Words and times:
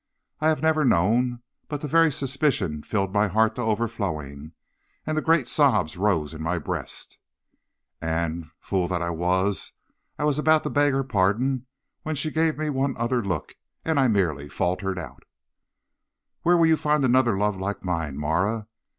I 0.39 0.47
have 0.49 0.63
never 0.63 0.83
known, 0.83 1.43
but 1.67 1.81
the 1.81 1.87
very 1.87 2.11
suspicion 2.11 2.81
filled 2.81 3.13
my 3.13 3.27
heart 3.27 3.53
to 3.53 3.61
overflowing, 3.61 4.53
and 5.05 5.15
the 5.15 5.21
great 5.21 5.47
sobs 5.47 5.95
rose 5.95 6.33
in 6.33 6.41
my 6.41 6.57
breast; 6.57 7.19
and 8.01 8.49
fool 8.59 8.87
that 8.87 9.03
I 9.03 9.11
was 9.11 9.73
I 10.17 10.23
was 10.23 10.39
about 10.39 10.63
to 10.63 10.71
beg 10.71 10.93
her 10.93 11.03
pardon, 11.03 11.67
when 12.01 12.15
she 12.15 12.31
gave 12.31 12.57
me 12.57 12.67
one 12.71 12.97
other 12.97 13.23
look, 13.23 13.53
and 13.85 13.99
I 13.99 14.07
merely 14.07 14.49
faltered 14.49 14.97
out: 14.97 15.21
"'Where 16.41 16.57
will 16.57 16.65
you 16.65 16.77
find 16.77 17.05
another 17.05 17.37
love 17.37 17.57
like 17.57 17.83
mine, 17.83 18.17
Marah? 18.17 18.65